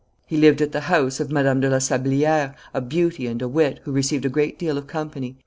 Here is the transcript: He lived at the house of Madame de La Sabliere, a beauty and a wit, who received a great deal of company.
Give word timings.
He 0.25 0.35
lived 0.35 0.63
at 0.63 0.71
the 0.71 0.79
house 0.89 1.19
of 1.19 1.29
Madame 1.29 1.59
de 1.59 1.69
La 1.69 1.77
Sabliere, 1.77 2.55
a 2.73 2.81
beauty 2.81 3.27
and 3.27 3.39
a 3.39 3.47
wit, 3.47 3.81
who 3.83 3.91
received 3.91 4.25
a 4.25 4.29
great 4.29 4.57
deal 4.57 4.79
of 4.79 4.87
company. 4.87 5.35